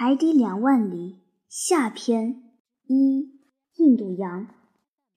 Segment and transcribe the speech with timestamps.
[0.00, 1.16] 海底两万里
[1.48, 2.40] 下篇
[2.86, 3.32] 一
[3.74, 4.46] 印度洋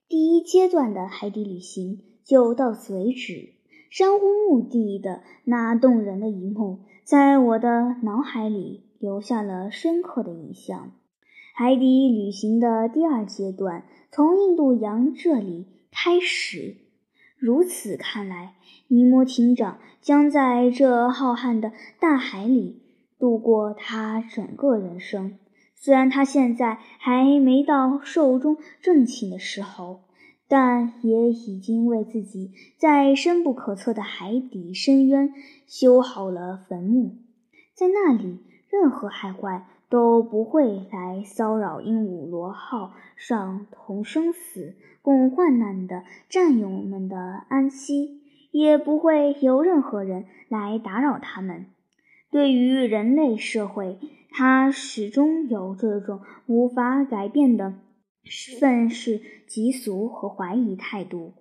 [0.07, 3.49] 第一阶段的海底旅行就到此为止。
[3.91, 10.93] 山屋墓地的那动人的一幕，在我的脑海里留下了深刻的印象。
[11.53, 16.77] 海底旅行的第二阶段从印度洋这里开始。
[17.37, 18.55] 如此看来，
[18.87, 22.80] 尼摩艇长将在这浩瀚的大海里
[23.21, 25.37] 度过他整个人生。
[25.75, 30.01] 虽然他现在还没到寿终正寝的时候，
[30.47, 35.31] 但也已经为自己在深不可测的海底深渊
[35.67, 37.17] 修好了坟墓，
[37.75, 44.75] 在那里，任何海怪都不会来骚扰鹦鹉螺号上同生死。
[45.03, 51.65] 共患难的战友们的安息，也不会有任何人来打扰他们。
[52.31, 53.99] 对于人类社会，
[54.31, 57.73] 他始终有这种无法改变的
[58.57, 59.19] 愤世
[59.49, 61.33] 嫉俗和怀疑态度。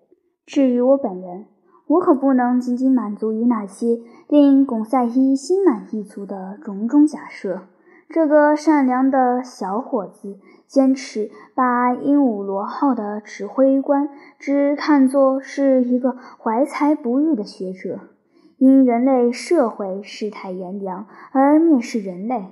[0.45, 1.47] 至于我本人，
[1.87, 7.69] 我可不能仅仅满足于那些令巩赛伊心满意足的种种假设。
[8.09, 14.09] 这个善良的小伙子坚持把鹦鹉螺号的指挥官
[14.41, 18.01] 只看作是一个怀才不遇的学者，
[18.61, 22.45] 因人类社会世态炎凉而蔑视人类。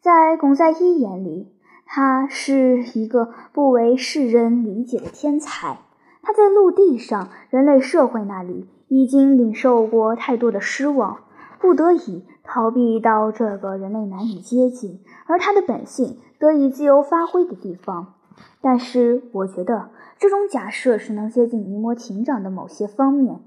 [0.00, 1.52] 在巩赛伊眼里，
[1.84, 5.78] 他是一个不为世人理解的天才。
[6.22, 11.24] 他在陆地上人类社会那里已经领受过太多的失望。
[11.60, 18.14] 不得已逃避到这个人类难以接近，而他的本性得以自由发挥的地方。
[18.60, 23.40] 但是，我觉得这种假设是能接近尼摩艇长的某些方面，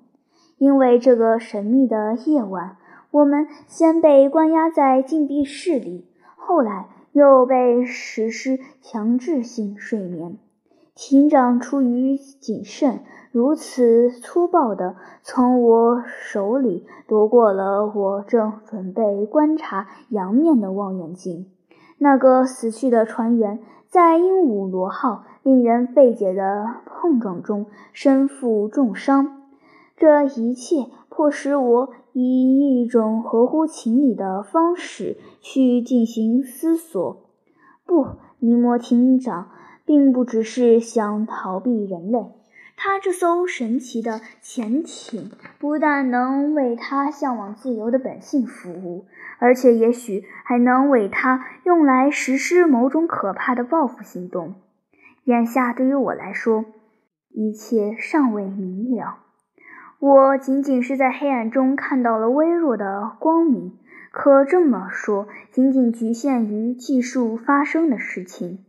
[0.62, 2.78] 因为这个神秘的夜晚，
[3.10, 10.38] 我们先被关押在禁闭室里，后来又被实施强制性睡眠。
[10.94, 13.00] 庭长出于谨慎。
[13.32, 21.48] 如此粗暴地从我手里夺过了我正准备观察洋面的望远镜。
[21.98, 29.41] 那个死去的船员在鹦鹉螺号令人费解的碰撞中身负重伤。
[30.02, 37.30] 这一切迫使我以一种合乎情理的方式去进行思索。
[37.86, 38.08] 不，
[38.40, 39.52] 尼摩艇长
[39.86, 42.32] 并不只是想逃避人类。
[42.76, 45.30] 他这艘神奇的潜艇
[45.60, 49.06] 不但能为他向往自由的本性服务，
[49.38, 54.56] 而且也许还能为他用来实施某种可怕的报复行动。
[55.26, 56.66] 眼下对于我来说，
[57.30, 59.20] 一切尚未明了。
[60.02, 63.78] 我仅仅是在黑暗中看到了微弱的光明，
[64.12, 68.66] 可这么说仅仅局限于技术发生的事情。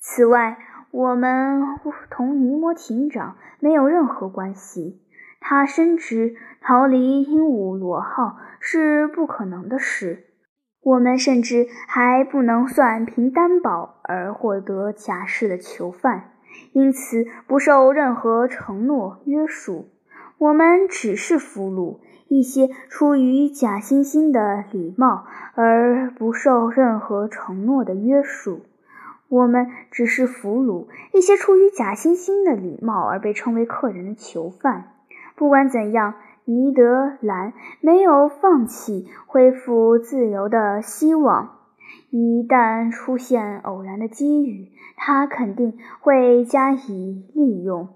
[0.00, 0.58] 此外，
[0.90, 1.62] 我们
[2.10, 5.00] 同尼摩艇长没有任何关系。
[5.38, 10.24] 他深知逃离鹦鹉螺号是不可能的事。
[10.82, 16.32] 我们甚至还不能算凭担保而获得假释的囚犯，
[16.72, 19.93] 因此不受任何承诺约束。
[20.38, 25.24] 我们只是俘虏，一些出于假惺惺的礼貌
[25.54, 28.62] 而不受任何承诺的约束。
[29.28, 34.92] 我们只是俘虏，一些出于假惺惺的礼貌而被称为客人的囚犯。
[35.34, 41.58] 不管怎样，尼德兰没有放弃恢复自由的希望。
[42.10, 47.88] 一旦出现偶然的机遇，他肯定会加以利用。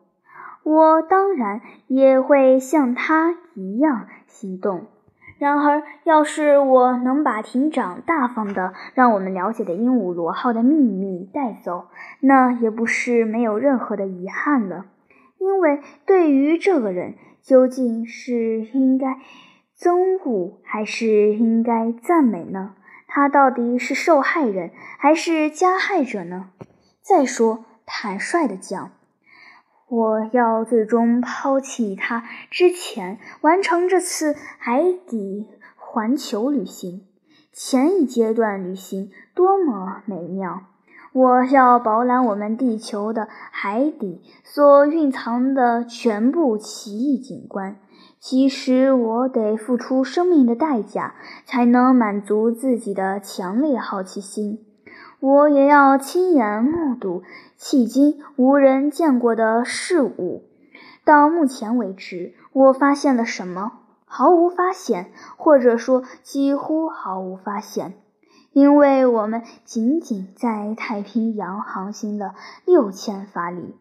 [0.68, 4.84] 我当然也会像他一样行动。
[5.38, 11.86] 然而，要是我能把艇长大方的让我们了解的鹦鹉螺号的秘密带走，
[12.20, 14.84] 那也不是没有任何的遗憾了。
[15.38, 19.16] 因为对于这个人，究竟是应该
[19.78, 22.74] 憎恶还是应该赞美呢？
[23.06, 26.50] 他到底是受害人还是加害者呢？
[27.00, 28.90] 再说，坦率的讲。
[29.88, 35.46] 我要最终抛弃他之前完成这次海底
[35.76, 37.06] 环球旅行。
[37.52, 40.62] 前一阶段旅行多么美妙！
[41.12, 47.76] 我要饱览我们地球的海底所蕴藏的全部奇异景观，
[48.20, 51.14] 其实我得付出生命的代价
[51.46, 54.66] 才能满足自己的强烈好奇心。
[55.20, 57.24] 我也要亲眼目睹
[57.58, 60.44] 迄今无人见过的事物。
[61.04, 63.72] 到目前为止，我发现了什么？
[64.04, 67.94] 毫无发现，或者说几乎毫无发现。
[68.52, 72.34] 因为我们仅仅在太平洋航行了
[72.64, 73.76] 六千法里。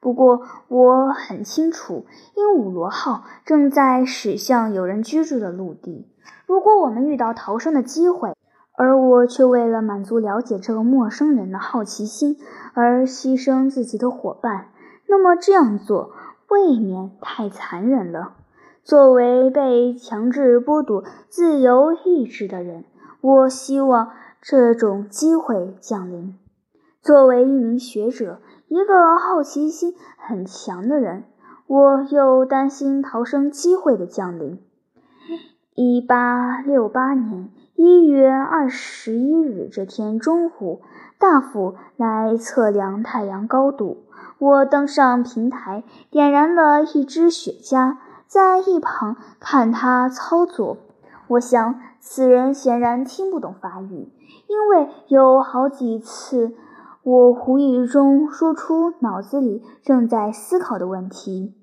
[0.00, 2.04] 不过我很清楚，
[2.36, 6.06] 鹦鹉螺号正在驶向有人居住的陆地。
[6.46, 8.34] 如果我们遇到逃生的机会，
[8.76, 12.36] 而我却为了满足了解这个陌生人的好奇心
[12.72, 14.68] 而牺牲自己的伙伴，
[15.08, 16.12] 那么这样做
[16.48, 18.34] 未免太残忍了。
[18.82, 22.84] 作为被强制剥夺自由意志的人，
[23.20, 24.10] 我希望
[24.42, 26.36] 这种机会降临。
[27.00, 31.24] 作为一名学者，一个好奇心很强的人，
[31.66, 34.60] 我又担心逃生机会的降临。
[35.74, 40.82] 一八六八年一月二十一日这天中午，
[41.18, 44.04] 大夫来测量太阳高度。
[44.38, 47.96] 我登上平台，点燃了一支雪茄，
[48.28, 50.76] 在一旁看他操作。
[51.26, 54.08] 我想，此人显然听不懂法语，
[54.46, 56.54] 因为有好几次
[57.02, 61.54] 我无意中说出脑子里正在思考的问题。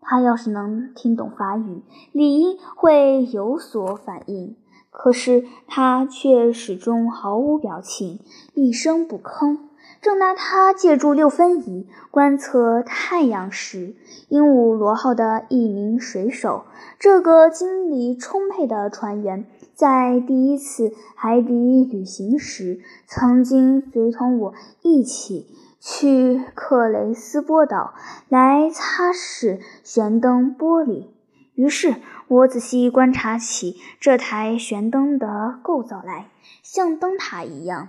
[0.00, 1.82] 他要是能听懂法语，
[2.12, 4.56] 理应会有所反应。
[5.02, 8.20] 可是他却始终毫无表情，
[8.52, 9.56] 一声不吭。
[10.02, 13.94] 正当他借助六分仪观测太阳时，
[14.28, 16.64] 鹦鹉螺号的一名水手，
[16.98, 25.46] 这个精力充沛的船员，在第一次海底旅行时，曾经随同我一起。
[25.82, 27.94] 去克雷斯波岛
[28.28, 31.06] 来擦拭悬灯玻璃。
[31.54, 31.94] 于是
[32.30, 36.28] 我仔细观察起这台悬灯的构造来，
[36.62, 37.88] 像灯塔一样。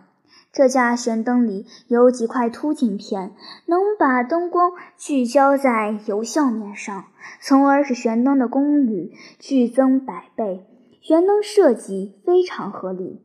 [0.51, 3.33] 这架悬灯里有几块凸镜片，
[3.67, 7.05] 能把灯光聚焦在油效面上，
[7.39, 10.65] 从而使悬灯的功率剧增百倍。
[11.01, 13.21] 悬灯设计非常合理，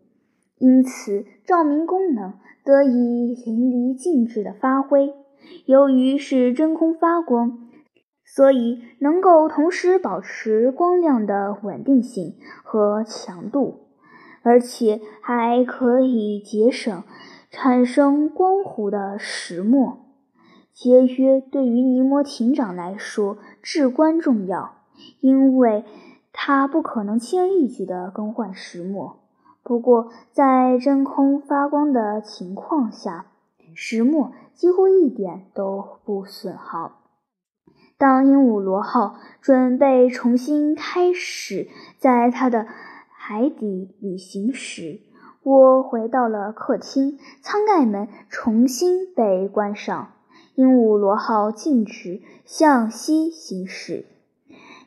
[0.58, 2.34] 因此照明功能。
[2.62, 5.14] 得以淋漓尽致的发挥。
[5.66, 7.65] 由于是真空发光，
[8.36, 13.86] 所以能够同时保持光亮的稳定性和强度，
[14.42, 17.02] 而且还可以节省
[17.50, 20.04] 产生光弧的石墨。
[20.74, 24.82] 节约对于尼摩艇长来说至关重要，
[25.20, 25.86] 因为
[26.30, 29.20] 他不可能轻而易举地更换石墨。
[29.62, 33.24] 不过，在真空发光的情况下，
[33.74, 37.05] 石墨几乎一点都不损耗。
[37.98, 42.66] 当鹦鹉螺号准备重新开始在它的
[43.08, 45.00] 海底旅行时，
[45.42, 50.12] 我回到了客厅，舱盖门重新被关上，
[50.56, 54.04] 鹦鹉螺号径直向西行驶。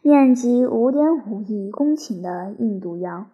[0.03, 3.27] 面积五点五亿公顷的印度洋。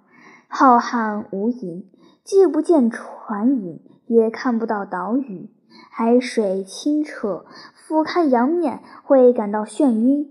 [0.48, 1.84] 浩瀚无垠，
[2.24, 5.50] 既不见船影，也看不到岛屿。
[5.90, 10.28] 海水清澈，俯瞰洋面会感到眩晕。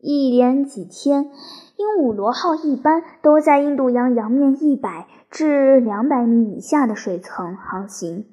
[0.00, 1.30] 一连几天，
[1.76, 8.26] 鹦鹉螺号一般都在印度洋洋面一百至两百米以下的水层航行。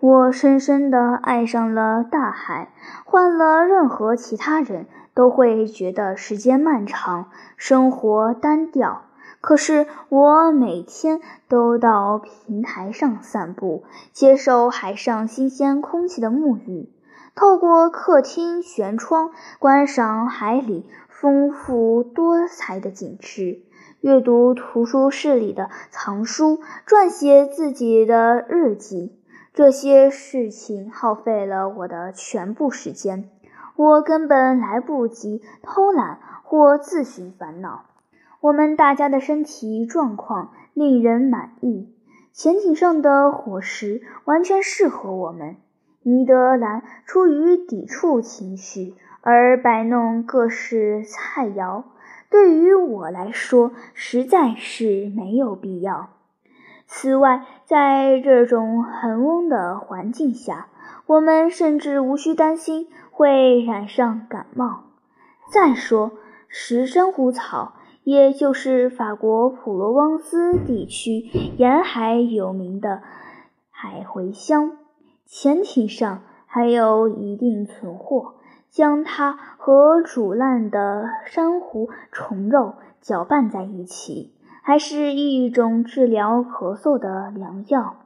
[0.00, 2.72] 我深深地爱上了大海，
[3.04, 9.02] 换了任何其他人都会觉得时间漫长，生活单调。
[9.42, 16.88] 可是我每天都到平台上散步，接受海上新鲜空气的沐浴，
[17.34, 23.62] 透过客厅舷窗观赏海里丰富多彩的景致，
[24.00, 29.18] 阅读图书室里的藏书，撰写自己的日记。
[29.52, 33.28] 这些事情耗费了我的全部时间，
[33.74, 37.86] 我根本来不及偷懒或自寻烦恼。
[38.42, 41.94] 我们大家的身体状况令人满意，
[42.32, 45.58] 潜艇上的伙食完全适合我们。
[46.02, 51.84] 尼德兰出于抵触情绪而摆弄各式菜肴，
[52.28, 56.08] 对于我来说实在是没有必要。
[56.88, 60.66] 此外，在这种恒温的环境下，
[61.06, 64.82] 我们甚至无需担心会染上感冒。
[65.48, 66.10] 再说，
[66.48, 67.74] 石珊瑚草。
[68.04, 71.20] 也就是法国普罗旺斯地区
[71.56, 73.02] 沿海有名的
[73.70, 74.72] 海茴香，
[75.26, 78.34] 潜艇上还有一定存货。
[78.70, 84.32] 将它和煮烂的珊瑚虫肉搅拌在一起，
[84.62, 87.96] 还是一种治疗咳嗽的良药。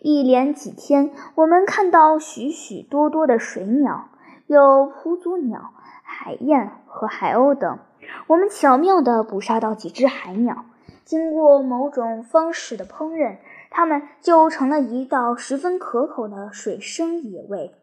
[0.00, 4.08] 一连几天，我们看到许许多多的水鸟，
[4.46, 7.78] 有蒲足鸟、海燕和海鸥等。
[8.26, 10.64] 我们巧妙地捕杀到几只海鸟，
[11.04, 13.38] 经过某种方式的烹饪，
[13.70, 17.74] 它们就成了一道十分可口的水生野味。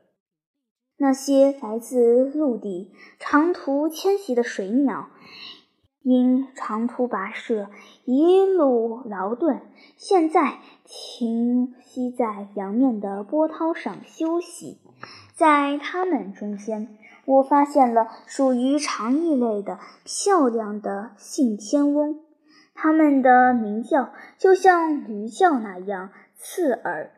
[0.97, 5.09] 那些来自陆地长途迁徙的水鸟，
[6.03, 7.69] 因长途跋涉，
[8.05, 9.61] 一路劳顿，
[9.97, 14.79] 现在停息在阳面的波涛上休息。
[15.33, 22.19] 在它们中间，我发现了属于长翼类的漂亮的信天翁，
[22.73, 27.11] 它们的鸣叫就像驴叫那样刺耳。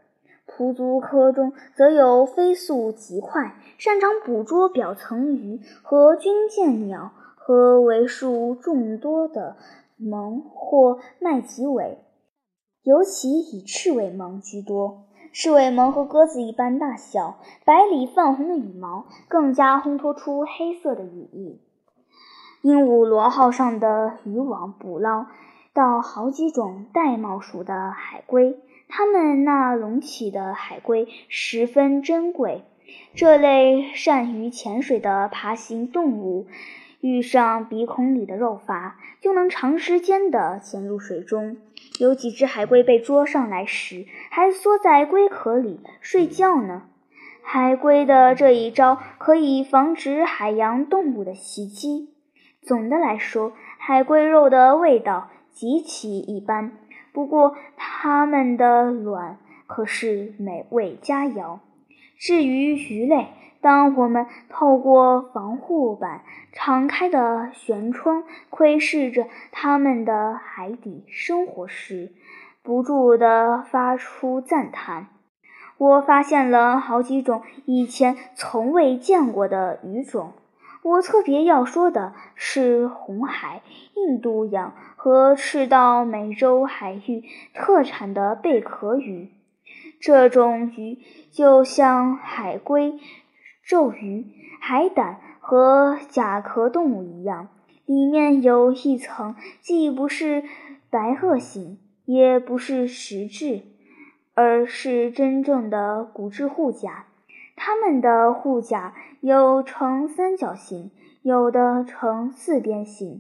[0.46, 9.58] 蒲足科中则有飞速极快、擅长捕捉表层鱼和军舰鸟和为数众多的
[10.00, 12.00] 鸻或麦吉尾，
[12.82, 15.07] 尤其以赤尾鸻居多。
[15.40, 21.62] 赤尾鸻和鸽子一般大小，白里泛红的羽毛更加烘托出黑色的羽翼。
[22.64, 25.28] 鹦鹉螺号上的渔网捕捞
[25.74, 28.58] 到好几种玳瑁属的海龟。
[28.90, 32.64] 它们那隆起的海龟十分珍贵。
[33.14, 36.48] 这类善于潜水的爬行动物，
[37.02, 41.58] 遇上鼻孔里的肉阀，就能长时间地潜入水中。
[42.00, 46.84] 有几只海龟被捉上来时，还缩在龟壳里睡觉呢。
[47.42, 52.10] 海龟的这一招可以防止海洋动物的袭击。
[52.62, 56.74] 总的来说，海龟肉的味道极其一般。
[57.14, 61.60] 不过，它们的卵可是美味佳肴。
[62.20, 63.28] 至于鱼类，
[63.62, 66.22] 当我们透过防护板
[66.54, 72.12] 敞开的舷窗窥视着它们的海底生活时，
[72.64, 75.08] 不住地发出赞叹。
[75.78, 80.34] 我发现了好几种以前从未见过的鱼种。
[80.84, 83.62] 我特别要说的是红海、
[83.96, 87.24] 印度洋和赤道美洲海域
[87.54, 89.30] 特产的贝壳鱼。
[90.00, 91.00] 这种鱼
[91.32, 93.00] 就像海龟、
[93.68, 94.26] 咒鱼、
[94.62, 97.50] 海胆和甲壳动物一样，
[97.86, 100.46] 里面有一层既不是
[100.90, 103.64] 白垩形，也不是石质，
[104.36, 107.08] 而是真正的骨质护甲。
[107.58, 110.90] 它们的护甲有呈三角形，
[111.22, 113.20] 有的呈四边形。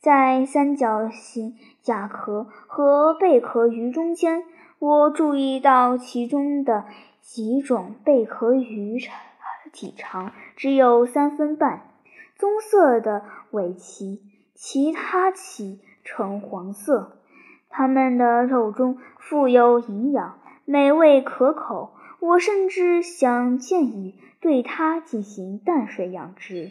[0.00, 4.42] 在三角形甲壳和贝壳鱼中间，
[4.80, 6.86] 我注意到其中的
[7.20, 9.14] 几种贝壳鱼产
[9.76, 11.82] 体长只有三分半，
[12.34, 14.22] 棕色的尾鳍，
[14.54, 17.18] 其他鳍呈黄色。
[17.68, 21.92] 它们的肉中富有营养，美味可口。
[22.20, 26.70] 我甚至想建议对它进行淡水养殖。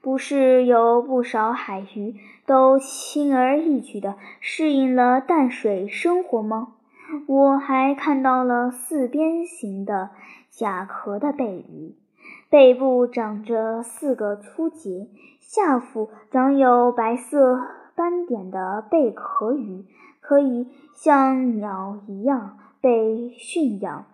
[0.00, 2.14] 不是有不少海鱼
[2.46, 6.74] 都轻而易举地适应了淡水生活吗？
[7.26, 10.10] 我还看到了四边形的
[10.50, 11.94] 甲壳的贝鱼，
[12.50, 15.08] 背部长着四个粗节，
[15.40, 17.60] 下腹长有白色
[17.94, 19.84] 斑点的贝壳鱼，
[20.20, 24.04] 可以像鸟一样被驯养。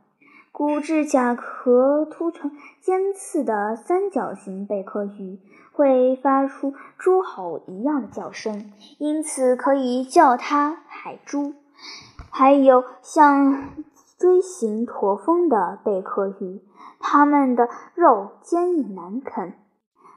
[0.53, 5.41] 骨质甲壳凸成尖刺的三角形贝壳鱼
[5.73, 11.55] 会发出猪吼一样的叫声，因此可以叫它海猪。
[12.31, 13.65] 还有像
[14.25, 16.63] 锥形驼峰的贝壳鱼，
[16.99, 19.53] 它们的肉坚硬难啃。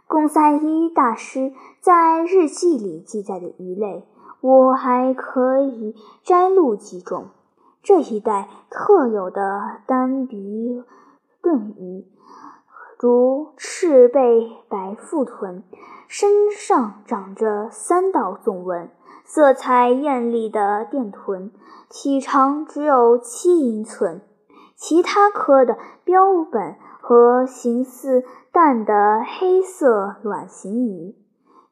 [0.07, 4.07] 贡赛伊大师在日记里记载的鱼类，
[4.39, 7.31] 我还可以摘录几种。
[7.83, 10.85] 这一带特有的单鼻
[11.41, 12.05] 盾鱼，
[12.97, 15.63] 如赤背白腹豚，
[16.07, 18.89] 身上长着三道纵纹，
[19.29, 21.51] 色彩艳丽的电豚，
[21.89, 24.21] 体长只有七英寸。
[24.77, 31.13] 其他科的标本和形似蛋的黑色卵形鱼，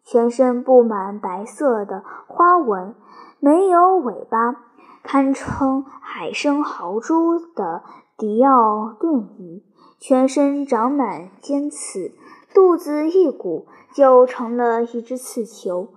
[0.04, 2.94] 全身布满白色的花纹，
[3.40, 4.58] 没有尾巴。
[5.02, 7.84] 堪称海生豪猪的
[8.18, 9.64] 迪奥顿鱼，
[9.98, 12.12] 全身长满尖刺，
[12.54, 15.90] 肚子一鼓就成了一只刺球。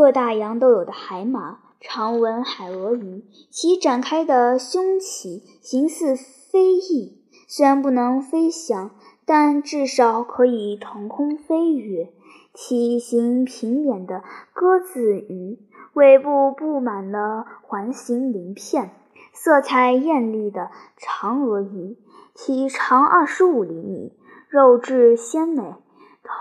[0.00, 8.92] 各大洋都有的海马、长吻海鳄鱼，其展开的胸鳍形似飞翼，虽然不能飞翔，
[9.26, 12.10] 但至少可以腾空飞跃。
[12.54, 15.58] 体型平扁的鸽子鱼。
[15.92, 18.92] 尾部布满了环形鳞片，
[19.34, 21.98] 色彩艳丽的长额鱼，
[22.32, 24.14] 体长二十五厘米，
[24.48, 25.74] 肉质鲜美。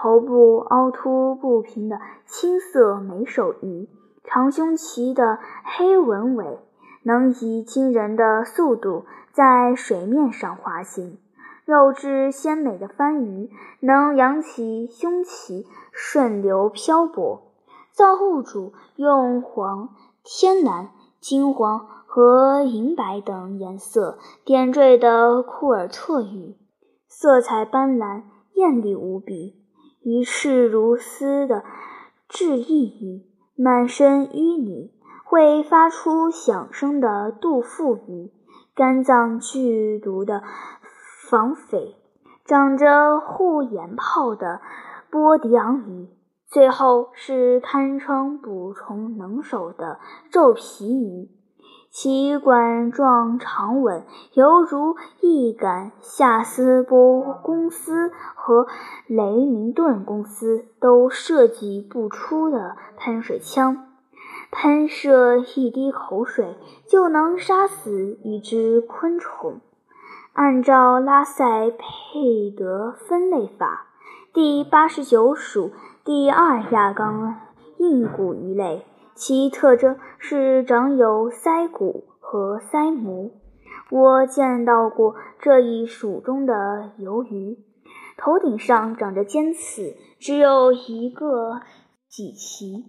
[0.02, 3.90] 头部凹凸不平的青色美手鱼，
[4.24, 6.60] 长胸鳍的黑纹尾，
[7.04, 11.18] 能以惊人的速度在水面上滑行；
[11.66, 13.50] 肉质鲜美的番鱼
[13.82, 17.42] 能扬起胸鳍，顺流漂泊。
[17.92, 19.90] 造物主用黄、
[20.24, 26.56] 天蓝、金黄和银白等颜色点缀的库尔特鱼，
[27.10, 28.22] 色彩斑斓，
[28.54, 29.59] 艳丽无比；
[30.02, 31.64] 鱼翅如丝的
[32.30, 33.24] 雉翼鱼，
[33.56, 34.92] 满身淤泥。
[35.32, 38.32] 会发出响声的杜甫鱼，
[38.74, 40.42] 肝脏剧毒的
[41.30, 41.96] 防匪，
[42.46, 44.60] 长着护眼泡的
[45.12, 46.08] 波迪昂鱼，
[46.48, 50.00] 最后是堪称捕虫能手的
[50.32, 51.30] 皱皮鱼，
[51.92, 54.04] 其管状长吻，
[54.34, 58.68] 犹如一杆夏斯波公司和
[59.08, 63.88] 雷明顿公司都设计不出的喷水枪。
[64.52, 66.56] 喷射一滴口水
[66.88, 69.60] 就能杀死一只昆虫。
[70.34, 73.88] 按照拉塞佩德分类法，
[74.32, 75.72] 第八十九属
[76.06, 77.36] 第二亚纲
[77.78, 78.86] 硬骨鱼类，
[79.20, 83.32] 其特征是长有鳃骨和鳃膜。
[83.92, 87.58] 我见到过这一属中的鱿鱼，
[88.18, 91.60] 头顶上长着尖刺，只有一个。
[92.08, 92.86] 脊鳍，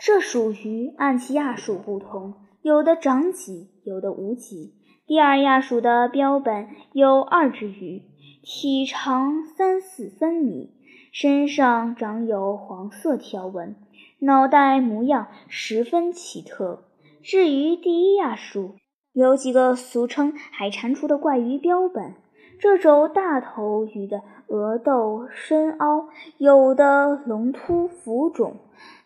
[0.00, 4.74] 这属于按其亚属不同，有的长脊，有的无脊。
[5.06, 8.02] 第二亚属的标本有二只鱼，
[8.42, 10.72] 体长三四分米，
[11.12, 13.76] 身上长有黄色条纹，
[14.20, 16.84] 脑袋模样十分奇特。
[17.22, 18.74] 至于第一亚属，
[19.12, 22.14] 有几个俗称海蟾蜍的怪鱼标本。
[22.58, 26.08] 这种大头鱼的额窦深凹，
[26.38, 28.56] 有的龙突浮肿，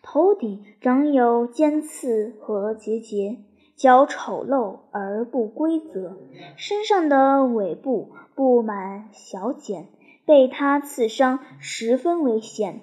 [0.01, 3.37] 头顶长有尖刺和结节，
[3.75, 6.17] 脚丑陋而不规则，
[6.57, 9.89] 身上的尾部布满小茧，
[10.25, 12.81] 被它刺伤十分危险。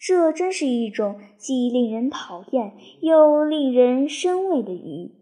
[0.00, 5.12] 这真是一种既令人讨厌又令人生畏的鱼。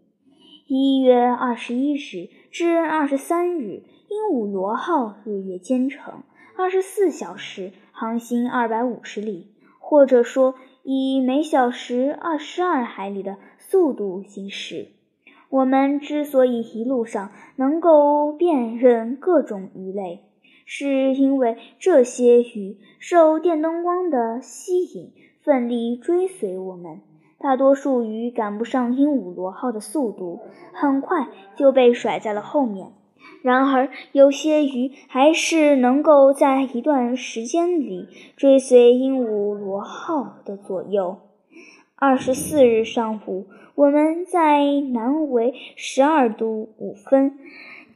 [0.65, 3.83] 一月二十一日至二十三日。
[4.09, 6.23] 鹦鹉螺号日夜兼程，
[6.57, 14.87] 二十四小时航行二百五十里，或者说以每小时二十二海里的速度行驶。
[15.51, 20.23] 我们之所以一路上能够辨认各种鱼类，
[20.71, 27.01] 是因为这些鱼受电灯光的吸引，奋力追随我们。
[27.39, 32.91] 大多数鱼赶不上鹦鹉螺号的速度，很快就被甩在了后面。
[33.41, 41.17] 然而，有些鱼还是能够在一段时间里追随鹦鹉螺号的左右。
[41.95, 47.39] 二十四日上午，我们在南纬十二度五分、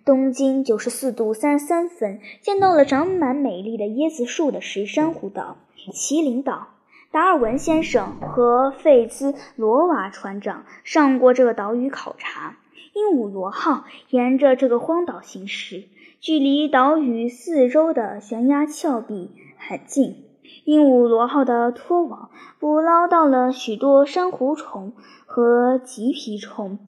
[0.05, 5.57] 东经九十四度三十三分见到了长满美丽的椰子树的石珊瑚岛——
[5.93, 6.67] 麒麟岛。
[7.11, 12.57] 达尔文先生和费兹罗瓦船长上过这个岛屿考察。
[12.93, 15.83] 鹦鹉螺号沿着这个荒岛行驶，
[16.19, 20.25] 距离岛屿四周的悬崖峭壁很近。
[20.65, 24.93] 鹦鹉螺号的拖网捕捞到了许多珊瑚虫
[25.25, 26.79] 和棘皮虫，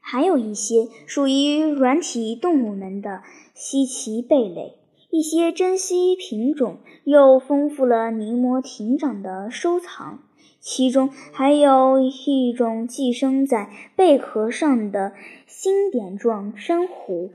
[0.00, 3.22] 还有一些属于软体动物们的
[3.54, 4.80] 稀奇贝类。
[5.10, 10.20] 一些珍稀品种又丰富了尼摩艇长的收藏。
[10.60, 15.12] 其中还有一种寄生在贝壳上的
[15.46, 17.32] 星点状珊瑚。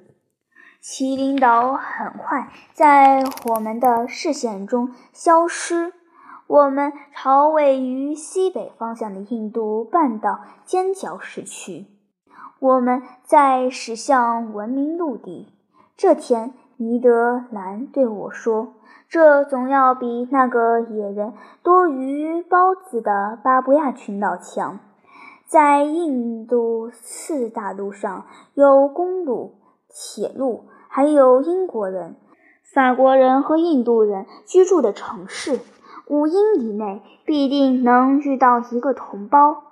[0.82, 5.93] 麒麟岛很快在我们的视线中消失。
[6.47, 11.88] 我们朝位于西北方向的印度半岛尖角驶去。
[12.60, 15.48] 我们在驶向文明陆地。
[15.98, 18.74] 这天，尼德兰对我说。
[19.08, 24.80] 这总要比那个野人多于包子的巴布亚群岛强。
[25.48, 29.54] 在印度次大陆上有公路、
[29.88, 32.15] 铁路，还有英国人、
[32.74, 35.60] 法国人和印度人居住的城市。
[36.08, 39.63] 五英里内必定能遇到一个同胞。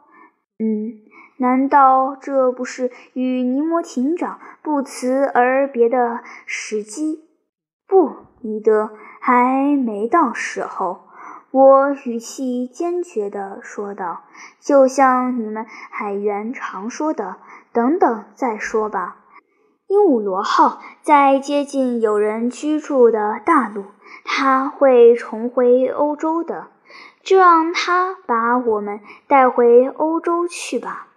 [0.59, 0.93] 嗯，
[1.37, 7.25] 难道这不是与尼摩艇长不辞而别的时机？
[7.87, 8.91] 不，尼德。
[9.25, 11.07] 还没到时候，
[11.51, 14.23] 我语气坚决地说道，
[14.59, 17.37] 就像你们海员常说的
[17.71, 19.19] ：“等等再说吧。”
[19.87, 23.85] 鹦鹉螺号在接近有人居住的大陆，
[24.25, 26.67] 它会重回欧洲的，
[27.21, 31.07] 就让它把我们带回欧洲去吧。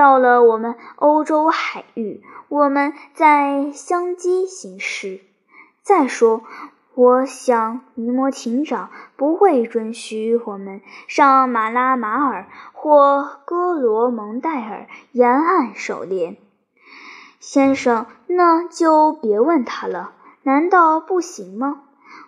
[0.00, 5.20] 到了我们欧洲海域，我们在相机行事。
[5.82, 6.40] 再说，
[6.94, 16.38] 我想尼摩艇长不会准许我们上马拉马尔或哥罗蒙代尔沿岸狩猎。
[17.38, 20.12] 先生，那就别问他了。
[20.44, 21.82] 难道不行吗？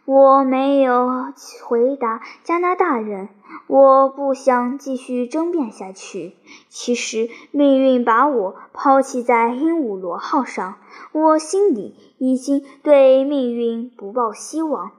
[0.04, 1.32] 我没有
[1.64, 3.30] 回答加拿大人。
[3.66, 6.34] 我不想继续争辩下去。
[6.68, 10.76] 其实，命运把我抛弃在鹦鹉螺号上，
[11.12, 14.92] 我心里已经对命运不抱希望。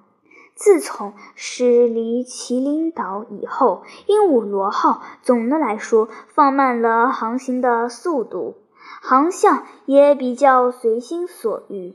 [0.56, 8.56] 自从驶离麒麟岛以后，鹦鹉螺号总的来说放慢了航行的速度。
[9.02, 11.94] 航向也比较随心所欲，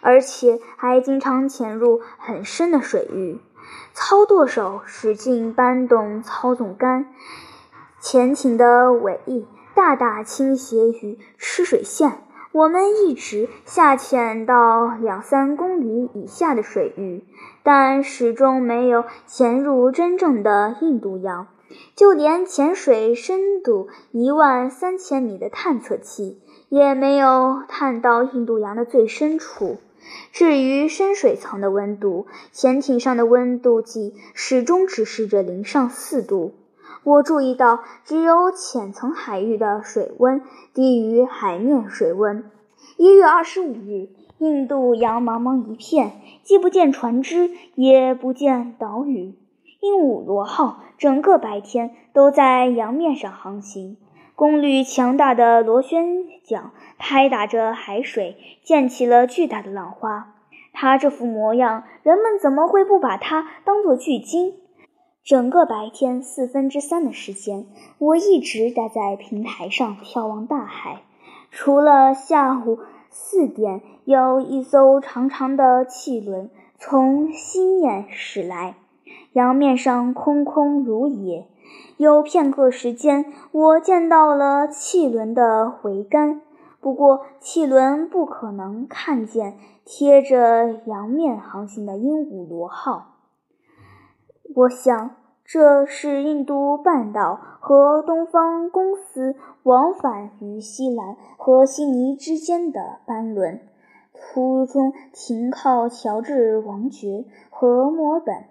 [0.00, 3.38] 而且还经常潜入很深的水域。
[3.94, 7.06] 操舵手使劲扳动操纵杆，
[8.00, 12.18] 潜艇的尾翼大大倾斜于吃水线。
[12.52, 17.24] 我们一直下潜到两三公里以下的水域，
[17.62, 21.46] 但始终没有潜入真正的印度洋。
[21.96, 29.78] 就连潜水深度一万三千米的探测器也没有探到印度洋的最深处。
[30.32, 36.54] 至于深水层的温度，潜艇上的温度计始终指示着零上四度。
[37.04, 42.50] 我注意到，只有浅层海域的水温低于海面水温。
[42.96, 49.34] 一月二十五日，印度洋茫茫一片，既不见船只，也不见岛屿。
[49.80, 53.96] 鹦鹉螺号整个白天都在洋面上航行，
[54.34, 60.34] 功率强大的螺旋桨拍打着海水，溅起了巨大的浪花。
[60.72, 64.54] 它这副模样，人们怎么会不把它当作巨鲸？
[65.22, 67.66] 整个白天四分之三的时间，
[67.98, 71.02] 我一直待在平台上眺望大海，
[71.50, 78.74] 除了下午四点有一艘长长的汽轮从西面驶来。
[79.34, 81.46] 洋面上空空如也，
[81.96, 86.40] 有片刻时间，我见到了汽轮的桅杆。
[86.80, 93.18] 不过，汽轮不可能看见贴着洋面航行的鹦鹉螺号。
[94.56, 103.60] 我想，这是印度半岛和东方公司往返于西兰和悉尼之间的班轮，
[104.12, 108.44] 途中停靠乔治王爵和墨尔本。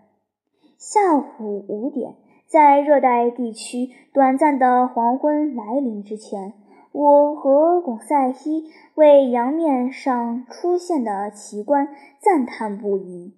[0.77, 2.15] 下午五点，
[2.51, 6.51] 在热带地区短暂的黄昏来临之前，
[6.91, 11.87] 我和巩赛伊为洋面上出现的奇观
[12.19, 13.33] 赞叹不已。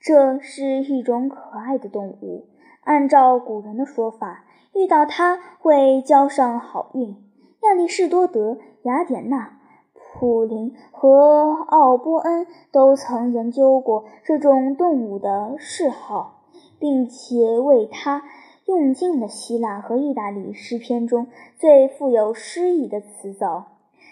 [0.00, 2.46] 这是一种可爱的动物，
[2.84, 7.16] 按照古人的说法，遇到它会交上好运。
[7.64, 9.58] 亚里士多德、雅典娜、
[9.92, 16.35] 普林和奥波恩都曾研究过这种动物的嗜好。
[16.78, 18.22] 并且为他
[18.66, 23.66] 用尽了希腊和意大利诗篇中最富有诗意的词藻，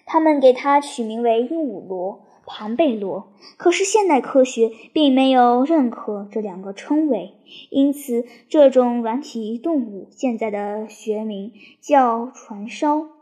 [0.06, 3.28] 他们给它取名为鹦鹉螺、庞贝螺。
[3.56, 7.34] 可是现代科学并没有认可这两个称谓，
[7.70, 13.13] 因此这种软体动物现在的学名叫船烧。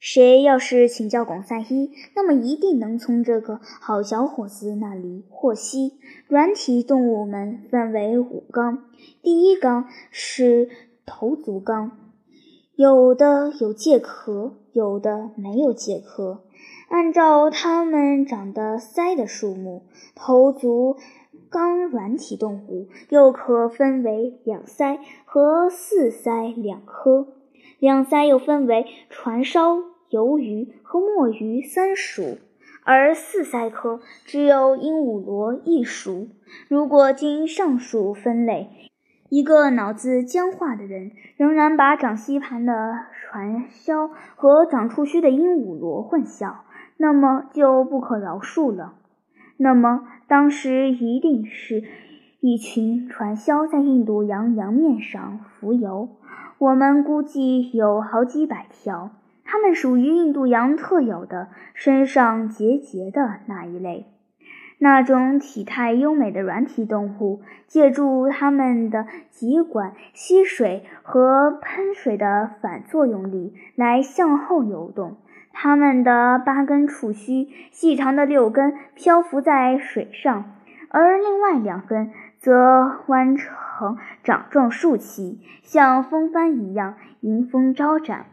[0.00, 5.98] 谁要是请教广赛一，那么一定能从这个好小伙子那里获悉。
[6.26, 8.84] 软体动物们分为五纲，
[9.22, 10.70] 第一纲是
[11.04, 11.92] 头足纲，
[12.76, 16.44] 有的有介壳，有的没有介壳。
[16.88, 19.82] 按照它们长的鳃的数目，
[20.14, 20.96] 头足
[21.50, 27.28] 纲软体动物又可分为两鳃和四鳃两科。
[27.78, 29.89] 两鳃又分为船烧。
[30.10, 32.38] 鱿鱼和墨鱼三属，
[32.84, 36.28] 而四鳃科只有鹦鹉螺一属。
[36.68, 38.90] 如果经上述分类，
[39.28, 46.54] 一个脑子僵化的人仍然把长吸盘的传销和长触须的鹦鹉螺混淆，
[46.96, 48.94] 那么就不可饶恕了。
[49.56, 51.84] 那么当时一定是
[52.40, 56.08] 一群传销在印度洋洋面上浮游，
[56.58, 59.10] 我们估计有好几百条。
[59.52, 64.06] 它们属于印度洋特有的身上结节的那一类，
[64.78, 75.16] 那种体态优美的软体动物，借助它们的脊管吸水和喷水的反作用力来向后游动。
[75.52, 80.44] 它们的八根触须，细长的六根漂浮在水上，
[80.90, 88.26] 而另外两根则弯成掌状竖起，像风帆一样迎风招展。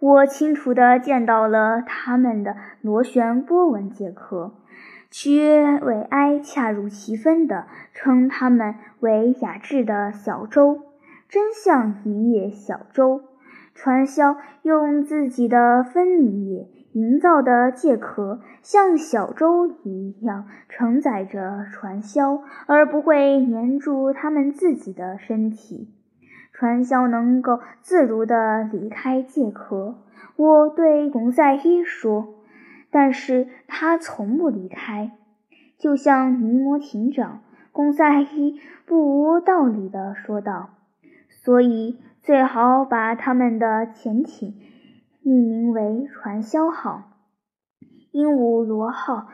[0.00, 4.54] 我清楚地见到了它们的螺旋波纹介壳。
[5.10, 10.80] 屈维埃恰如其分地称它们为雅致的小舟，
[11.28, 13.22] 真像一叶小舟。
[13.74, 25.88] 传销用自己的分泌液营造的介壳，像小舟一样承载着传销，而不会粘住它们自己的身体。
[26.60, 29.94] 传销能够自如地离开介壳。
[30.36, 32.34] 我对巩赛伊说。
[32.90, 35.12] 但是他从不离开，
[35.78, 37.40] 就像尼摩艇长。
[37.72, 40.70] 贡赛伊不无道理地说道
[41.30, 44.54] ：“所以最好把他们的潜艇
[45.22, 47.04] 命名为‘传销号’。”
[48.12, 49.28] 鹦鹉螺号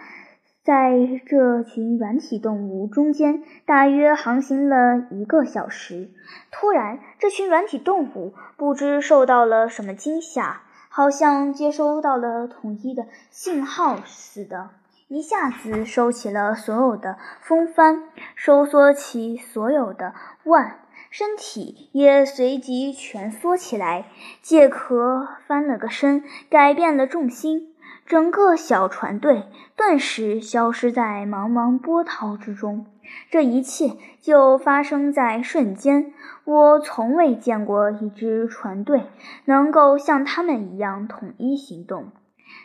[0.67, 6.11] 在这群软体动物中间大约航行了一个小时。
[6.51, 10.63] 突然，这群软体动物不知受到了什么惊吓。
[10.89, 14.71] 好像接收到了统一的信号似的，
[15.09, 18.03] 一下子收起了所有的风帆，
[18.35, 24.07] 收缩起所有的腕，身体也随即蜷缩起来，
[24.41, 27.75] 借壳翻了个身，改变了重心。
[28.07, 32.87] 整个小船队顿时消失在茫茫波涛之中。
[33.31, 36.13] 这一切就发生在瞬间。
[36.45, 39.03] 我从未见过一支船队
[39.45, 42.13] 能够像他们一样统一行动。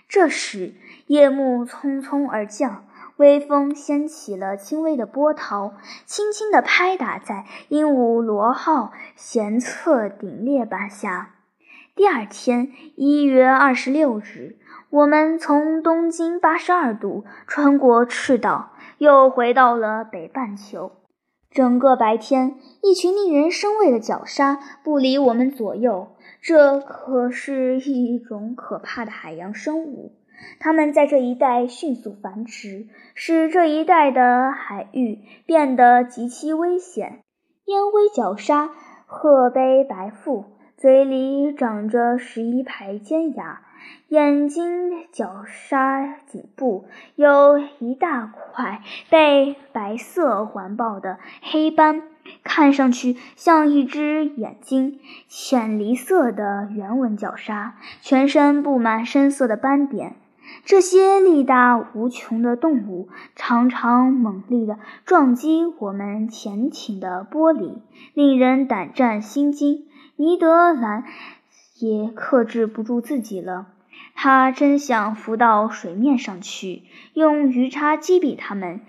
[0.07, 0.75] 这时，
[1.07, 2.85] 夜幕匆匆而降，
[3.17, 5.73] 微风掀起了轻微的波涛，
[6.05, 11.35] 轻轻地拍打在鹦鹉螺号舷侧顶裂板下。
[11.95, 14.57] 第二天，一月二十六日。
[14.91, 20.91] 我们从东经八十二度穿过赤道，又回到了北半球。
[21.49, 26.09] 整个白天，一群令人生畏的绞杀不离我们左右。
[26.41, 30.11] 这可是一种可怕的海洋生物，
[30.59, 37.19] 它们在这一带迅速繁殖，使这一带的海域变得极其危险。
[37.63, 38.71] 烟灰绞杀
[39.05, 40.43] 褐背白腹，
[40.75, 43.61] 嘴里长着十一排尖牙。
[44.07, 52.03] 眼睛角鲨颈部有一大块被白色环抱的黑斑，
[52.43, 54.99] 看上去像一只眼睛。
[55.27, 60.15] 浅梨色的圆纹角鲨，全身布满深色的斑点。
[60.65, 67.75] 这些力大无穷的动物常常猛烈地撞击我们潜艇的玻璃，
[68.13, 69.85] 令人胆战心惊。
[70.17, 71.05] 尼德兰
[71.81, 73.67] 也克制不住自己了。
[74.15, 78.81] 他真想浮到水面上去，用鱼叉击毙他们，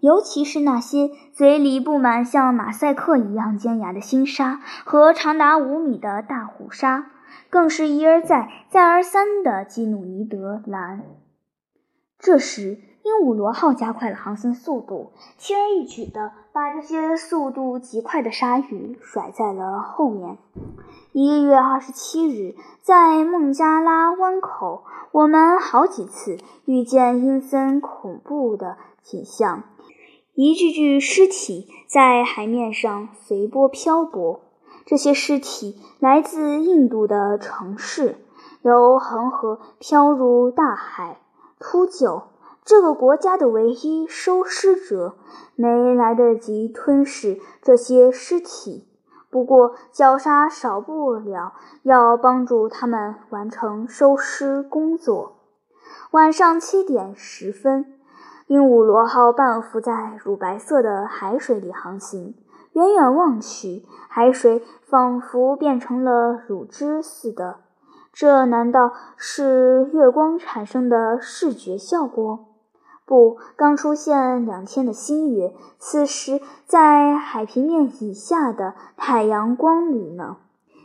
[0.00, 7.10] 尤其是那些嘴里布满像马赛克一样尖牙的星鲨和长达五米的大虎鲨，
[7.50, 11.02] 更是一而再、再而三地激怒尼德兰。
[12.18, 20.38] 这时，鹦鹉螺号加快了航行速度，轻而易举地把这些速度极快的鲨鱼甩在了后面。
[21.12, 29.62] 一月二十七日，在孟加拉湾口，我们好几次遇见阴森恐怖的景象：
[30.34, 34.40] 一具具尸体在海面上随波漂泊。
[34.84, 38.18] 这些尸体来自印度的城市，
[38.62, 41.20] 由恒河漂入大海，
[41.60, 42.24] 秃鹫。
[42.66, 45.14] 这个国家的唯一收尸者
[45.54, 48.88] 没来得及吞噬这些尸体，
[49.30, 51.52] 不过绞杀少不了
[51.84, 55.36] 要帮助他们完成收尸工作。
[56.10, 57.86] 晚上七点十分，
[58.48, 62.34] 鹦鹉螺号半浮在乳白色的海水里航行，
[62.72, 67.58] 远远望去，海水仿佛变成了乳汁似的。
[68.12, 72.55] 这难道是月光产生的视觉效果？
[73.06, 80.38] 不，刚出现两天的新月，此时在海平面以下的太阳光里呢。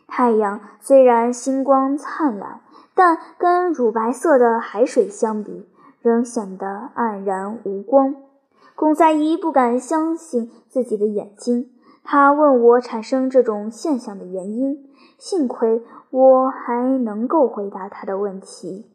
[0.08, 2.62] 太阳虽然星光灿烂，
[2.94, 5.68] 但跟乳白色的海水相比，
[6.00, 8.16] 仍显得黯然无光。
[8.76, 11.72] 龚赛伊不敢相信自己的眼睛，
[12.04, 14.88] 他问我产生这种现象的原因。
[15.18, 18.91] 幸亏我还能够回答他的问题。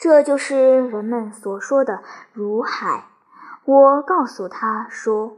[0.00, 2.00] 这就是人们所说的
[2.32, 3.04] “如海”。
[3.66, 5.36] 我告诉他说，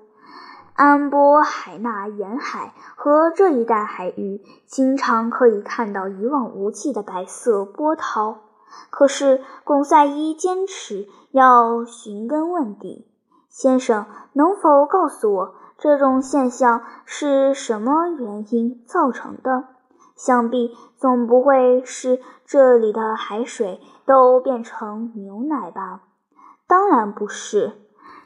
[0.77, 8.38] 安波海纳沿海和这一带海域经常可以看到一望无际的白色波涛。
[8.88, 13.09] 可是贡赛伊坚持要寻根问底。
[13.48, 19.64] 先生，能否告诉我这种现象是什么原因造成的？
[20.14, 26.03] 想必总不会是这里的海水都变成牛奶吧？
[26.66, 27.72] 当然不是，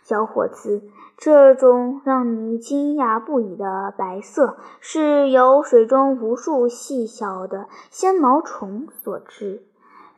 [0.03, 0.83] 小伙子。
[1.19, 9.63] 这种让你惊讶不已的白色，是由水中无数细小的纤毛虫所致。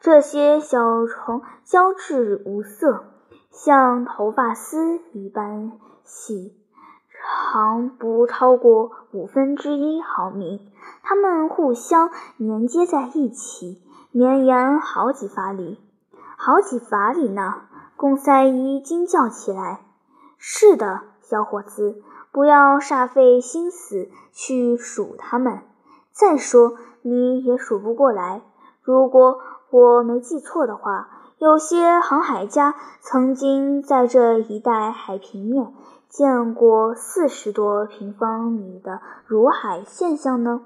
[0.00, 3.04] 这些小虫胶质无色，
[3.52, 6.57] 像头发丝一般细，
[7.22, 10.70] 长不超过五分之一毫米。
[11.02, 15.80] 它们互相连接在一起，绵延好几法里。
[16.36, 17.62] 好几法里呢？
[17.96, 19.80] 贡赛伊惊叫起来。
[20.36, 25.62] 是的，小伙子，不要煞费心思去数它们。
[26.12, 28.42] 再说，你也数不过来。
[28.82, 35.74] 如果我没记错的话，有些航海家曾经在这一带海平面
[36.08, 40.62] 见过四十多平方米的如海现象呢。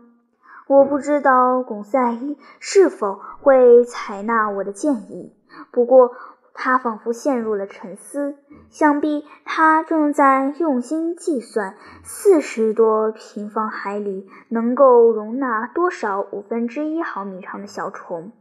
[0.66, 5.32] 我不知道巩赛伊是否会采纳我的建议，
[5.70, 6.12] 不过。
[6.54, 8.36] 他仿佛陷入了沉思，
[8.68, 18.32] 想必他正在用心计算四十多平方海里能够容纳多少五分之一毫米长的小虫，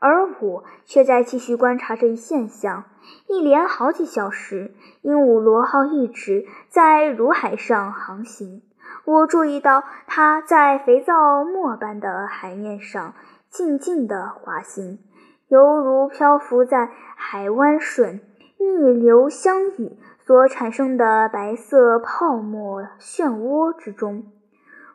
[0.00, 2.84] 而我却在继续观察这一现象。
[3.28, 8.62] 一连好几小时，鹦鹉螺号一直在如海上航行。
[9.04, 13.14] 我注意到它在肥皂沫般的海面上
[13.48, 14.98] 静静地滑行。
[15.48, 18.20] 犹如漂浮在海湾顺
[18.58, 24.24] 逆流相遇所产生的白色泡沫漩涡之中。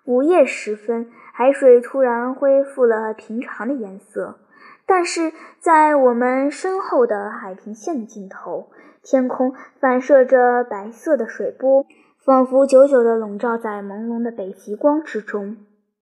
[0.06, 4.38] 午夜时分，海水突然恢复了平常的颜色，
[4.86, 8.70] 但是在我们身后的海平线的尽头，
[9.02, 11.86] 天空反射着白色的水波，
[12.20, 15.58] 仿佛久久地笼罩在朦胧的北极光之中。